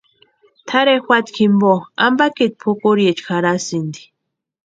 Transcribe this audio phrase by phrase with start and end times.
[0.67, 1.71] Tʼarhe juata jimpo
[2.05, 4.01] ampakiti pʼukuriecha jarhasti.